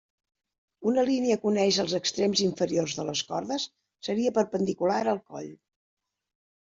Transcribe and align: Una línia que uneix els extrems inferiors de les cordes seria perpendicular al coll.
Una 0.91 1.03
línia 1.09 1.35
que 1.43 1.47
uneix 1.51 1.77
els 1.83 1.93
extrems 1.99 2.41
inferiors 2.45 2.97
de 3.01 3.05
les 3.11 3.23
cordes 3.33 3.67
seria 4.09 4.33
perpendicular 4.39 4.99
al 5.13 5.23
coll. 5.35 5.53